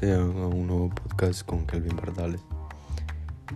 [0.00, 2.40] sean a un nuevo podcast con Kelvin Bardales.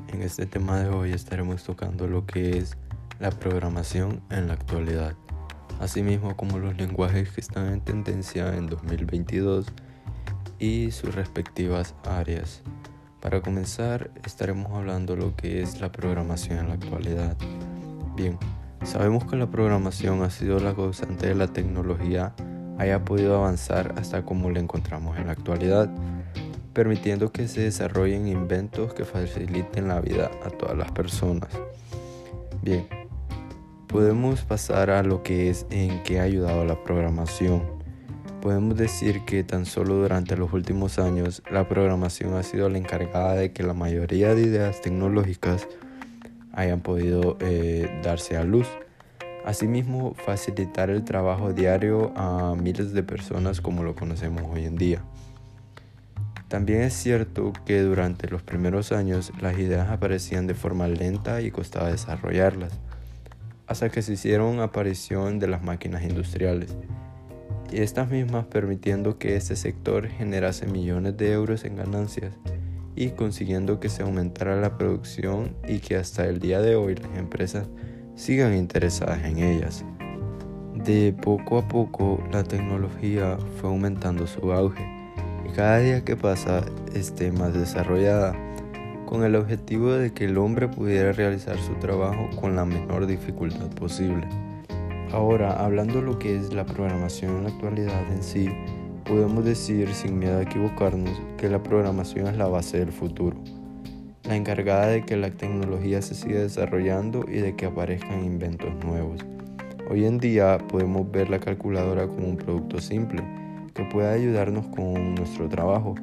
[0.08, 2.76] En este tema de hoy estaremos tocando lo que es
[3.18, 5.14] la programación en la actualidad,
[5.80, 9.68] asimismo como los lenguajes que están en tendencia en 2022
[10.58, 12.60] y sus respectivas áreas.
[13.22, 17.38] Para comenzar, estaremos hablando lo que es la programación en la actualidad.
[18.16, 18.38] Bien,
[18.82, 22.34] sabemos que la programación ha sido la causante de la tecnología
[22.78, 25.88] haya podido avanzar hasta como la encontramos en la actualidad,
[26.74, 31.48] permitiendo que se desarrollen inventos que faciliten la vida a todas las personas.
[32.62, 32.86] Bien,
[33.86, 37.62] podemos pasar a lo que es en qué ha ayudado la programación.
[38.42, 43.36] Podemos decir que tan solo durante los últimos años la programación ha sido la encargada
[43.36, 45.68] de que la mayoría de ideas tecnológicas
[46.52, 48.66] hayan podido eh, darse a luz.
[49.44, 55.03] Asimismo, facilitar el trabajo diario a miles de personas como lo conocemos hoy en día.
[56.54, 61.50] También es cierto que durante los primeros años las ideas aparecían de forma lenta y
[61.50, 62.78] costaba desarrollarlas,
[63.66, 66.76] hasta que se hicieron aparición de las máquinas industriales,
[67.72, 72.32] y estas mismas permitiendo que este sector generase millones de euros en ganancias
[72.94, 77.18] y consiguiendo que se aumentara la producción y que hasta el día de hoy las
[77.18, 77.66] empresas
[78.14, 79.84] sigan interesadas en ellas.
[80.72, 84.93] De poco a poco la tecnología fue aumentando su auge
[85.54, 88.34] cada día que pasa esté más desarrollada
[89.06, 93.68] con el objetivo de que el hombre pudiera realizar su trabajo con la menor dificultad
[93.70, 94.28] posible.
[95.12, 98.50] Ahora, hablando de lo que es la programación en la actualidad en sí,
[99.04, 103.36] podemos decir sin miedo a equivocarnos que la programación es la base del futuro
[104.24, 109.20] la encargada de que la tecnología se siga desarrollando y de que aparezcan inventos nuevos.
[109.90, 113.22] Hoy en día podemos ver la calculadora como un producto simple
[113.74, 115.94] que puede ayudarnos con nuestro trabajo,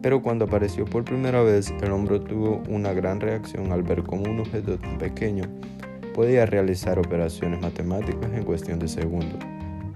[0.00, 4.30] pero cuando apareció por primera vez el hombre tuvo una gran reacción al ver cómo
[4.30, 5.44] un objeto tan pequeño
[6.14, 9.38] podía realizar operaciones matemáticas en cuestión de segundos,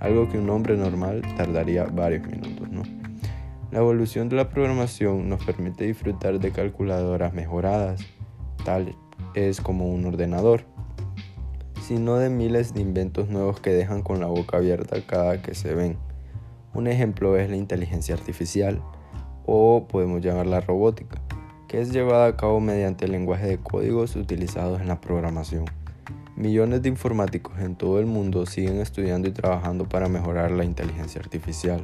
[0.00, 2.60] algo que un hombre normal tardaría varios minutos.
[3.70, 8.04] La evolución de la programación nos permite disfrutar de calculadoras mejoradas,
[8.64, 8.96] tal
[9.34, 10.64] es como un ordenador,
[11.86, 15.72] sino de miles de inventos nuevos que dejan con la boca abierta cada que se
[15.72, 15.98] ven.
[16.72, 18.80] Un ejemplo es la inteligencia artificial,
[19.44, 21.20] o podemos llamarla robótica,
[21.66, 25.64] que es llevada a cabo mediante el lenguaje de códigos utilizados en la programación.
[26.36, 31.20] Millones de informáticos en todo el mundo siguen estudiando y trabajando para mejorar la inteligencia
[31.20, 31.82] artificial.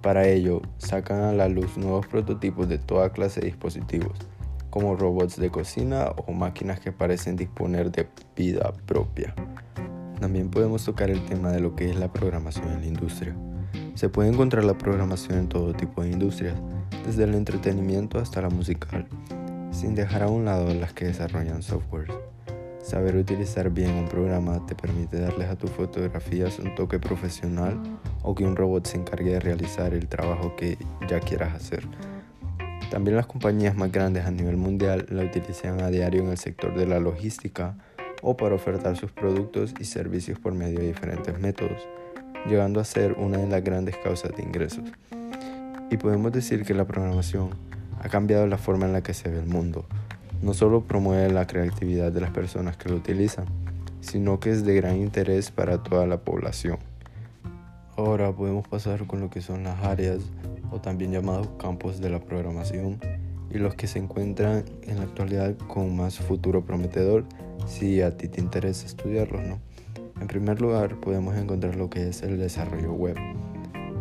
[0.00, 4.16] Para ello, sacan a la luz nuevos prototipos de toda clase de dispositivos,
[4.70, 9.34] como robots de cocina o máquinas que parecen disponer de vida propia.
[10.20, 13.36] También podemos tocar el tema de lo que es la programación en la industria.
[13.94, 16.54] Se puede encontrar la programación en todo tipo de industrias,
[17.06, 19.06] desde el entretenimiento hasta la musical,
[19.72, 22.10] sin dejar a un lado las que desarrollan software.
[22.82, 27.78] Saber utilizar bien un programa te permite darles a tus fotografías un toque profesional
[28.22, 31.86] o que un robot se encargue de realizar el trabajo que ya quieras hacer.
[32.90, 36.74] También las compañías más grandes a nivel mundial la utilizan a diario en el sector
[36.76, 37.76] de la logística
[38.22, 41.86] o para ofertar sus productos y servicios por medio de diferentes métodos,
[42.46, 44.84] llegando a ser una de las grandes causas de ingresos.
[45.90, 47.50] Y podemos decir que la programación
[48.00, 49.84] ha cambiado la forma en la que se ve el mundo
[50.42, 53.44] no solo promueve la creatividad de las personas que lo utilizan,
[54.00, 56.78] sino que es de gran interés para toda la población.
[57.96, 60.20] Ahora podemos pasar con lo que son las áreas
[60.70, 62.98] o también llamados campos de la programación
[63.50, 67.24] y los que se encuentran en la actualidad con más futuro prometedor
[67.66, 69.58] si a ti te interesa estudiarlos, ¿no?
[70.20, 73.16] En primer lugar podemos encontrar lo que es el desarrollo web.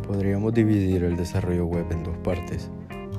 [0.06, 2.70] Podríamos dividir el desarrollo web en dos partes.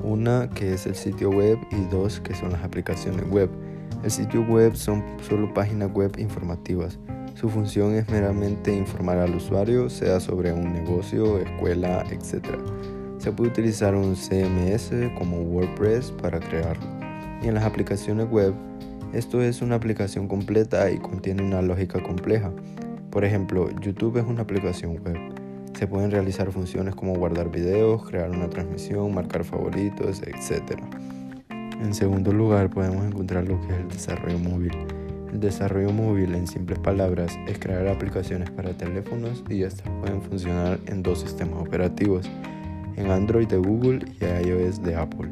[0.03, 3.49] Una que es el sitio web y dos que son las aplicaciones web.
[4.03, 6.99] El sitio web son solo páginas web informativas.
[7.33, 12.45] Su función es meramente informar al usuario, sea sobre un negocio, escuela, etc.
[13.17, 16.85] Se puede utilizar un CMS como WordPress para crearlo.
[17.41, 18.53] Y en las aplicaciones web,
[19.13, 22.51] esto es una aplicación completa y contiene una lógica compleja.
[23.11, 25.17] Por ejemplo, YouTube es una aplicación web.
[25.77, 30.79] Se pueden realizar funciones como guardar videos, crear una transmisión, marcar favoritos, etc.
[31.49, 34.71] En segundo lugar, podemos encontrar lo que es el desarrollo móvil.
[35.33, 40.79] El desarrollo móvil, en simples palabras, es crear aplicaciones para teléfonos y estas pueden funcionar
[40.85, 42.29] en dos sistemas operativos,
[42.95, 45.29] en Android de Google y iOS de Apple.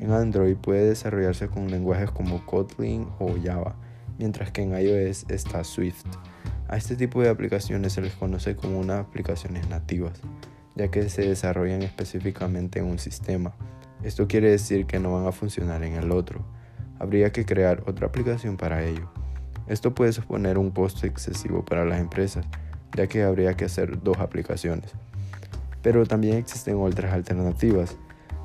[0.00, 3.76] En Android puede desarrollarse con lenguajes como Kotlin o Java,
[4.18, 6.06] mientras que en iOS está Swift.
[6.68, 10.20] A este tipo de aplicaciones se les conoce como unas aplicaciones nativas,
[10.76, 13.54] ya que se desarrollan específicamente en un sistema,
[14.02, 16.44] Esto quiere decir que no van a funcionar en el otro.
[17.00, 19.10] Habría que crear otra aplicación para ello.
[19.66, 22.46] Esto puede suponer un costo excesivo para las empresas,
[22.96, 24.92] ya que habría que hacer dos aplicaciones.
[25.82, 27.96] Pero también existen otras alternativas.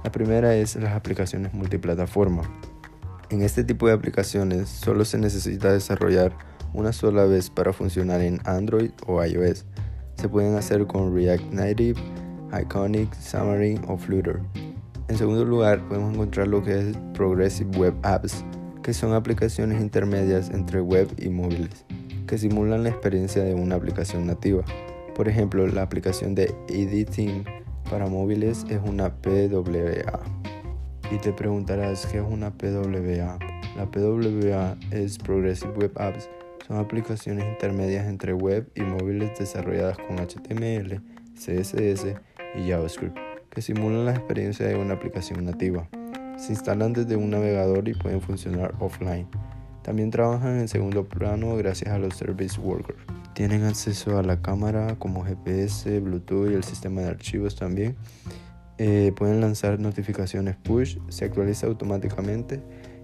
[0.04, 2.42] La primera es las aplicaciones multiplataforma.
[3.30, 6.36] En este tipo de aplicaciones solo se necesita desarrollar
[6.74, 9.66] una sola vez para funcionar en Android o iOS.
[10.16, 12.00] Se pueden hacer con React Native,
[12.62, 14.40] Iconic, Xamarin o Flutter.
[15.08, 18.44] En segundo lugar, podemos encontrar lo que es Progressive Web Apps,
[18.82, 21.86] que son aplicaciones intermedias entre web y móviles,
[22.28, 24.64] que simulan la experiencia de una aplicación nativa.
[25.16, 27.44] Por ejemplo, la aplicación de Editing
[27.90, 30.20] para móviles es una PWA.
[31.12, 33.38] Y te preguntarás qué es una PWA.
[33.76, 36.30] La PWA es Progressive Web Apps.
[36.66, 41.02] Son aplicaciones intermedias entre web y móviles desarrolladas con HTML,
[41.36, 42.16] CSS
[42.56, 43.18] y JavaScript,
[43.50, 45.90] que simulan la experiencia de una aplicación nativa.
[46.38, 49.28] Se instalan desde un navegador y pueden funcionar offline.
[49.84, 53.00] También trabajan en segundo plano gracias a los Service Workers.
[53.34, 57.98] Tienen acceso a la cámara como GPS, Bluetooth y el sistema de archivos también.
[58.78, 62.62] Eh, pueden lanzar notificaciones push, se actualiza automáticamente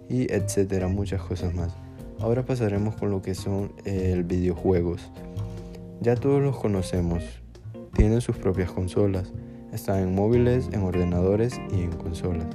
[0.08, 1.76] y etcétera, muchas cosas más.
[2.22, 5.10] Ahora pasaremos con lo que son eh, videojuegos.
[6.02, 7.24] Ya todos los conocemos,
[7.94, 9.32] tienen sus propias consolas,
[9.72, 12.48] están en móviles, en ordenadores y en consolas.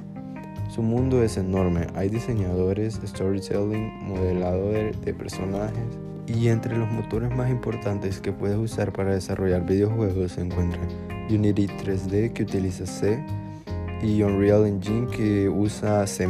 [0.69, 5.83] Su mundo es enorme, hay diseñadores, storytelling, modeladores de personajes
[6.27, 10.87] y entre los motores más importantes que puedes usar para desarrollar videojuegos se encuentran
[11.29, 13.23] Unity 3D que utiliza C
[14.01, 16.27] y Unreal Engine que usa C++.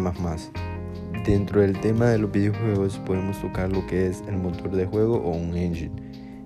[1.25, 5.18] Dentro del tema de los videojuegos podemos tocar lo que es el motor de juego
[5.18, 5.92] o un engine.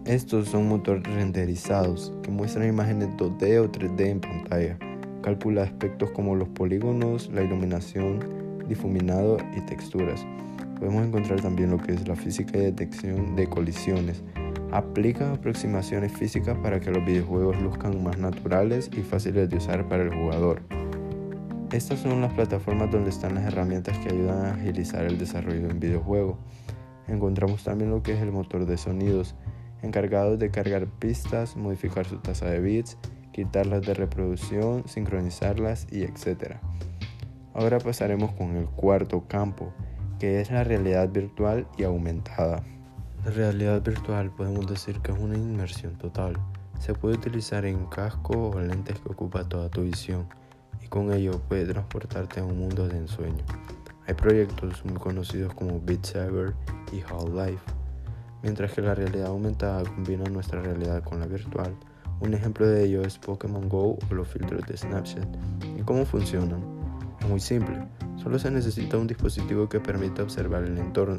[0.05, 4.77] Estos son motores renderizados que muestran imágenes 2D o 3D en pantalla
[5.21, 8.19] Calcula aspectos como los polígonos, la iluminación,
[8.67, 10.25] difuminado y texturas.
[10.79, 14.23] Podemos encontrar también lo que es la física y detección de colisiones.
[14.71, 20.03] Aplica aproximaciones físicas para que los videojuegos luzcan más naturales y fáciles de usar para
[20.03, 20.61] el jugador.
[21.71, 25.74] Estas son las plataformas donde están las herramientas que ayudan a agilizar el desarrollo de
[25.74, 26.39] un videojuego.
[27.07, 29.36] Encontramos también lo que es el motor de sonidos,
[29.83, 32.98] encargado de cargar pistas, modificar su tasa de bits
[33.31, 36.56] quitarlas de reproducción, sincronizarlas y etc.
[37.54, 39.72] Ahora pasaremos con el cuarto campo,
[40.19, 42.63] que es la realidad virtual y aumentada.
[43.24, 46.38] La realidad virtual podemos decir que es una inmersión total.
[46.80, 50.27] Se puede utilizar en casco o lentes que ocupa toda tu visión
[50.89, 53.44] con ello puede transportarte a un mundo de ensueño.
[54.07, 56.53] Hay proyectos muy conocidos como Beat Saber
[56.91, 57.63] y Half-Life,
[58.44, 61.75] mientras que la realidad aumentada combina nuestra realidad con la virtual
[62.21, 65.25] un ejemplo de ello es Pokémon Go o los filtros de Snapchat.
[65.77, 66.62] ¿Y cómo funcionan?
[67.21, 67.77] Es muy simple.
[68.18, 71.15] Solo se necesita un dispositivo que permita observar el entorno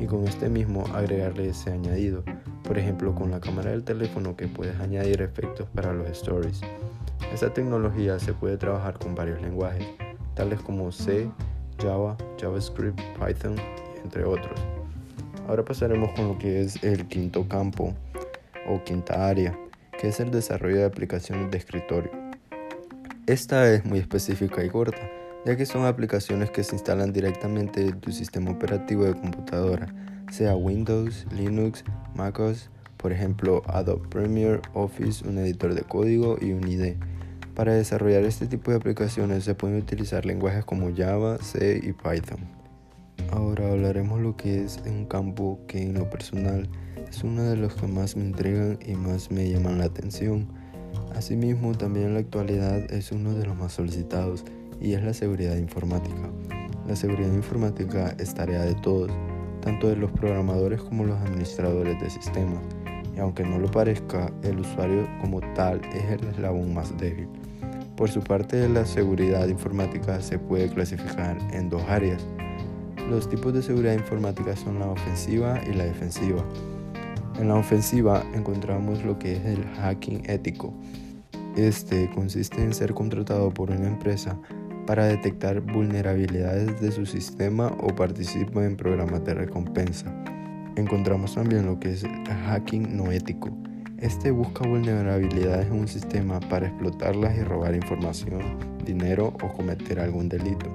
[0.00, 2.24] y con este mismo agregarle ese añadido.
[2.68, 6.60] Por ejemplo, con la cámara del teléfono que puedes añadir efectos para los stories.
[7.32, 9.86] Esta tecnología se puede trabajar con varios lenguajes,
[10.34, 11.30] tales como C,
[11.80, 13.56] Java, JavaScript, Python,
[14.04, 14.60] entre otros.
[15.48, 17.94] Ahora pasaremos con lo que es el quinto campo
[18.68, 19.58] o quinta área,
[19.98, 22.10] que es el desarrollo de aplicaciones de escritorio.
[23.26, 25.10] Esta es muy específica y corta,
[25.46, 29.86] ya que son aplicaciones que se instalan directamente en tu sistema operativo de computadora,
[30.30, 36.66] sea Windows, Linux, MacOS, por ejemplo Adobe Premiere, Office, un editor de código y un
[36.66, 36.96] IDE.
[37.54, 42.38] Para desarrollar este tipo de aplicaciones se pueden utilizar lenguajes como Java, C y Python.
[43.30, 46.68] Ahora hablaremos lo que es un campo que en lo personal
[47.10, 50.46] es uno de los que más me intrigan y más me llaman la atención.
[51.14, 54.44] Asimismo, también en la actualidad es uno de los más solicitados
[54.80, 56.30] y es la seguridad informática.
[56.86, 59.10] La seguridad informática es tarea de todos,
[59.68, 62.62] tanto de los programadores como los administradores de sistemas,
[63.14, 67.28] y aunque no lo parezca, el usuario como tal es el eslabón más débil.
[67.94, 72.24] Por su parte, la seguridad informática se puede clasificar en dos áreas.
[73.10, 76.42] Los tipos de seguridad informática son la ofensiva y la defensiva.
[77.38, 80.72] En la ofensiva encontramos lo que es el hacking ético.
[81.56, 84.38] Este consiste en ser contratado por una empresa
[84.88, 90.06] para detectar vulnerabilidades de su sistema o participar en programas de recompensa.
[90.76, 92.06] Encontramos también lo que es
[92.46, 93.50] hacking no ético.
[93.98, 98.40] Este busca vulnerabilidades en un sistema para explotarlas y robar información,
[98.86, 100.74] dinero o cometer algún delito.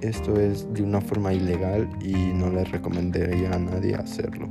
[0.00, 4.48] Esto es de una forma ilegal y no le recomendaría a nadie hacerlo.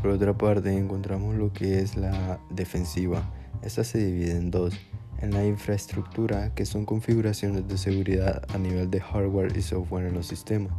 [0.00, 3.30] Por otra parte, encontramos lo que es la defensiva.
[3.60, 4.72] Esta se divide en dos.
[5.20, 10.14] En la infraestructura, que son configuraciones de seguridad a nivel de hardware y software en
[10.14, 10.72] los sistemas,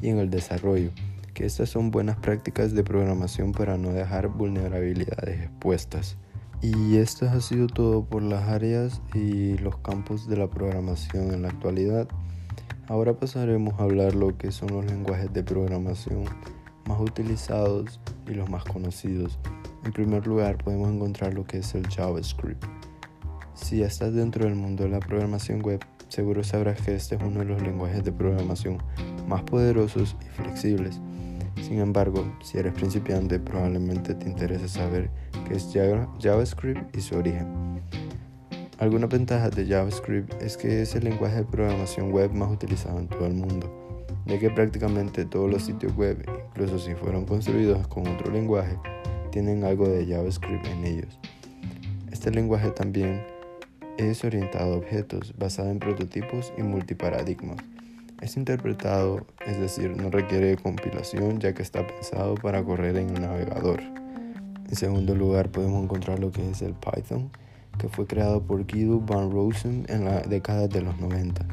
[0.00, 0.90] y en el desarrollo,
[1.34, 6.16] que estas son buenas prácticas de programación para no dejar vulnerabilidades expuestas.
[6.60, 11.42] Y esto ha sido todo por las áreas y los campos de la programación en
[11.42, 12.08] la actualidad.
[12.88, 16.24] Ahora pasaremos a hablar lo que son los lenguajes de programación
[16.86, 19.38] más utilizados y los más conocidos.
[19.84, 22.77] En primer lugar podemos encontrar lo que es el JavaScript.
[23.60, 27.40] Si estás dentro del mundo de la programación web, seguro sabrás que este es uno
[27.40, 28.78] de los lenguajes de programación
[29.26, 31.00] más poderosos y flexibles.
[31.60, 35.10] Sin embargo, si eres principiante, probablemente te interese saber
[35.46, 35.68] qué es
[36.20, 37.82] JavaScript y su origen.
[38.78, 43.08] Algunas ventajas de JavaScript es que es el lenguaje de programación web más utilizado en
[43.08, 48.06] todo el mundo, ya que prácticamente todos los sitios web, incluso si fueron construidos con
[48.06, 48.78] otro lenguaje,
[49.30, 51.18] tienen algo de JavaScript en ellos.
[52.10, 53.20] Este lenguaje también
[53.98, 57.56] es orientado a objetos, basado en prototipos y multiparadigmas.
[58.20, 63.22] Es interpretado, es decir, no requiere compilación ya que está pensado para correr en un
[63.22, 63.80] navegador.
[63.80, 67.30] En segundo lugar podemos encontrar lo que es el Python,
[67.78, 71.44] que fue creado por Guido van Rosen en la década de los 90.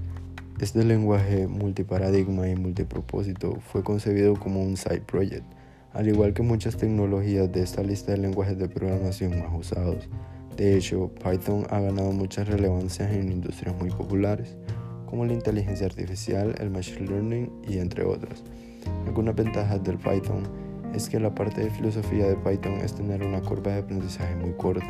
[0.59, 5.45] Este lenguaje multiparadigma y multipropósito fue concebido como un side project,
[5.93, 10.07] al igual que muchas tecnologías de esta lista de lenguajes de programación más usados.
[10.57, 14.55] De hecho, Python ha ganado mucha relevancia en industrias muy populares,
[15.05, 18.41] como la inteligencia artificial, el machine learning y entre otras.
[19.05, 20.43] Algunas ventajas del Python
[20.93, 24.53] es que la parte de filosofía de Python es tener una curva de aprendizaje muy
[24.53, 24.87] corta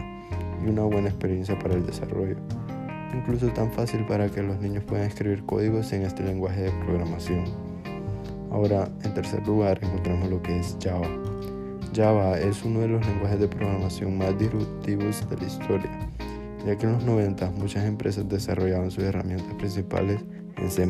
[0.64, 2.38] y una buena experiencia para el desarrollo.
[3.16, 7.46] Incluso tan fácil para que los niños puedan escribir códigos en este lenguaje de programación.
[8.52, 11.10] Ahora, en tercer lugar, encontramos lo que es Java.
[11.96, 16.00] Java es uno de los lenguajes de programación más disruptivos de la historia,
[16.66, 20.20] ya que en los 90 muchas empresas desarrollaban sus herramientas principales
[20.58, 20.86] en C++,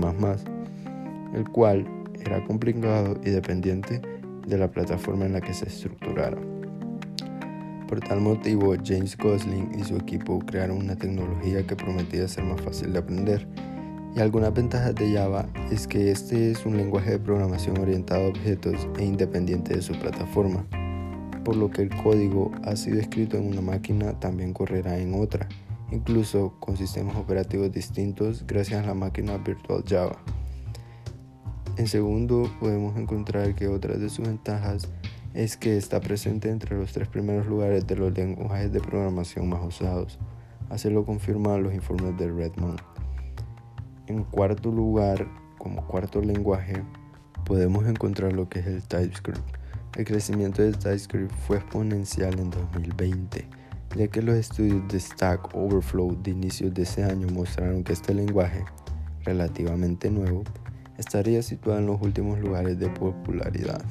[1.35, 1.85] el cual
[2.25, 4.01] era complicado y dependiente
[4.47, 6.37] de la plataforma en la que se estructurara.
[7.87, 12.59] Por tal motivo, James Gosling y su equipo crearon una tecnología que prometía ser más
[12.61, 13.47] fácil de aprender.
[14.15, 18.29] Y algunas ventajas de Java es que este es un lenguaje de programación orientado a
[18.29, 20.65] objetos e independiente de su plataforma
[21.45, 25.47] por lo que el código ha sido escrito en una máquina también correrá en otra,
[25.91, 30.17] incluso con sistemas operativos distintos gracias a la máquina virtual Java.
[31.77, 34.89] En segundo, podemos encontrar que otra de sus ventajas
[35.33, 39.63] es que está presente entre los tres primeros lugares de los lenguajes de programación más
[39.63, 40.17] usados.
[40.69, 42.79] Así lo confirman los informes de Redmond.
[44.07, 45.27] En cuarto lugar,
[45.59, 46.81] como cuarto lenguaje,
[47.45, 49.64] podemos encontrar lo que es el TypeScript
[49.95, 53.47] el crecimiento de TypeScript fue exponencial en 2020,
[53.95, 58.13] ya que los estudios de Stack Overflow de inicios de ese año mostraron que este
[58.13, 58.65] lenguaje,
[59.23, 60.43] relativamente nuevo,
[60.97, 63.81] estaría situado en los últimos lugares de popularidad.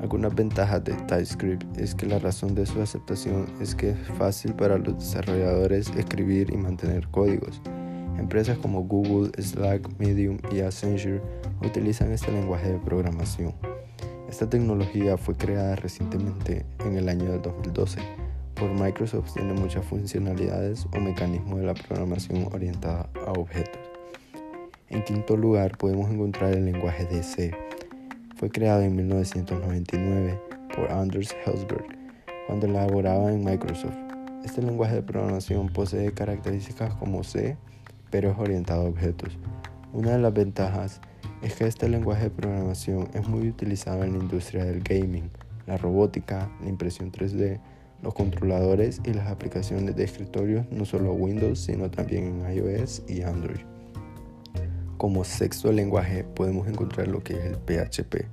[0.00, 4.52] Algunas ventajas de TypeScript es que la razón de su aceptación es que es fácil
[4.54, 7.62] para los desarrolladores escribir y mantener códigos.
[8.18, 11.22] Empresas como Google, Slack, Medium y Accenture
[11.64, 13.71] utilizan este lenguaje de programación.
[14.32, 18.00] Esta tecnología fue creada recientemente en el año del 2012
[18.54, 19.34] por Microsoft.
[19.34, 23.82] Tiene muchas funcionalidades o mecanismos de la programación orientada a objetos.
[24.88, 27.54] En quinto lugar podemos encontrar el lenguaje de C.
[28.36, 30.40] Fue creado en 1999
[30.74, 31.84] por Anders Helsberg
[32.46, 33.98] cuando elaboraba en Microsoft.
[34.46, 37.58] Este lenguaje de programación posee características como C,
[38.10, 39.36] pero es orientado a objetos.
[39.92, 41.02] Una de las ventajas
[41.42, 45.28] es que este lenguaje de programación es muy utilizado en la industria del gaming,
[45.66, 47.60] la robótica, la impresión 3D,
[48.00, 53.22] los controladores y las aplicaciones de escritorio, no solo Windows, sino también en iOS y
[53.22, 53.60] Android.
[54.98, 58.26] Como sexto lenguaje podemos encontrar lo que es el PHP.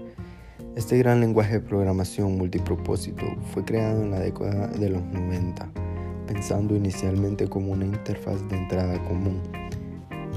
[0.75, 5.67] Este gran lenguaje de programación multipropósito fue creado en la década de los 90,
[6.27, 9.41] pensando inicialmente como una interfaz de entrada común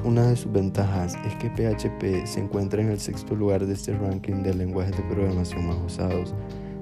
[0.04, 3.96] una de sus ventajas es que PHP se encuentra en el sexto lugar de este
[3.96, 6.34] ranking de lenguajes de programación más usados,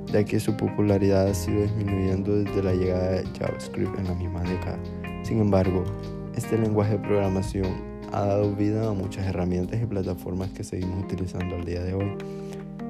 [0.07, 4.43] ya que su popularidad ha sido disminuyendo desde la llegada de JavaScript en la misma
[4.43, 4.79] década.
[5.23, 5.85] Sin embargo,
[6.35, 7.67] este lenguaje de programación
[8.13, 12.17] ha dado vida a muchas herramientas y plataformas que seguimos utilizando al día de hoy,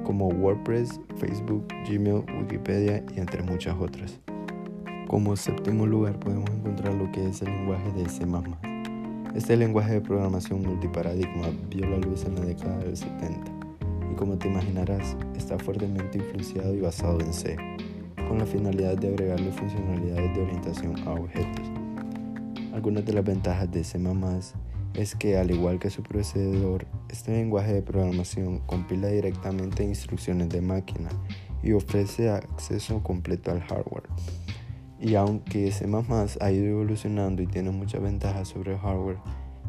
[0.03, 4.19] como WordPress, Facebook, Gmail, Wikipedia y entre muchas otras.
[5.07, 8.25] Como séptimo lugar podemos encontrar lo que es el lenguaje de C++.
[9.35, 13.49] Este lenguaje de programación multiparadigma vio la luz en la década del 70
[14.11, 17.55] y como te imaginarás está fuertemente influenciado y basado en C,
[18.27, 21.65] con la finalidad de agregarle funcionalidades de orientación a objetos.
[22.73, 23.99] Algunas de las ventajas de C++
[24.95, 30.59] es que al igual que su predecesor, este lenguaje de programación compila directamente instrucciones de
[30.59, 31.07] máquina
[31.63, 34.09] y ofrece acceso completo al hardware.
[35.01, 35.87] Y aunque C++
[36.39, 39.17] ha ido evolucionando y tiene muchas ventajas sobre el hardware,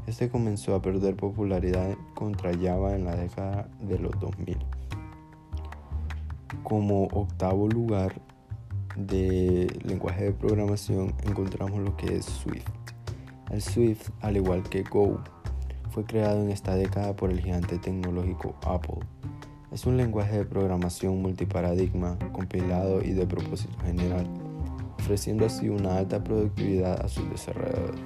[0.06, 4.58] este comenzó a perder popularidad contra Java en la década de los 2000.
[6.62, 8.20] Como octavo lugar
[8.96, 12.68] de lenguaje de programación encontramos lo que es Swift.
[13.50, 15.18] El Swift, al igual que Go,
[15.90, 19.00] fue creado en esta década por el gigante tecnológico Apple.
[19.70, 24.26] Es un lenguaje de programación multiparadigma, compilado y de propósito general,
[25.12, 28.00] ofreciendo así una alta productividad a sus desarrolladores.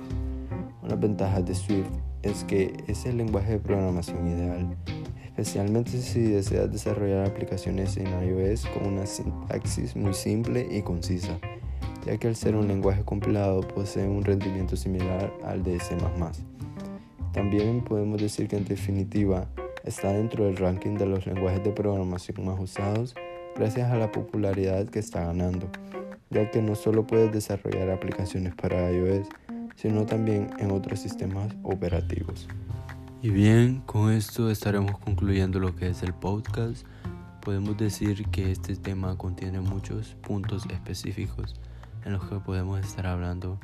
[0.82, 1.86] Una ventaja de Swift
[2.22, 4.76] es que es el lenguaje de programación ideal,
[5.24, 11.38] especialmente si deseas desarrollar aplicaciones en iOS con una sintaxis muy simple y concisa
[12.04, 15.96] ya que al ser un lenguaje compilado posee un rendimiento similar al de C++.
[17.32, 19.46] También podemos decir que en definitiva
[19.84, 23.14] está dentro del ranking de los lenguajes de programación más usados
[23.54, 25.68] gracias a la popularidad que está ganando,
[26.30, 29.28] ya que no solo puedes desarrollar aplicaciones para iOS,
[29.76, 32.48] sino también en otros sistemas operativos.
[33.22, 36.86] Y bien, con esto estaremos concluyendo lo que es el podcast.
[37.42, 41.54] Podemos decir que este tema contiene muchos puntos específicos
[42.04, 43.58] en los que podemos estar hablando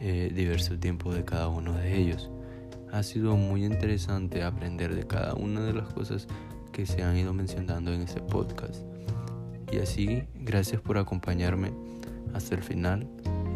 [0.00, 2.30] eh, diverso tiempo de cada uno de ellos.
[2.92, 6.26] Ha sido muy interesante aprender de cada una de las cosas
[6.72, 8.82] que se han ido mencionando en este podcast.
[9.70, 11.72] Y así, gracias por acompañarme
[12.34, 13.06] hasta el final.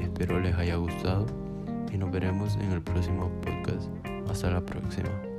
[0.01, 1.27] Espero les haya gustado
[1.93, 3.89] y nos veremos en el próximo podcast.
[4.29, 5.32] Hasta la próxima.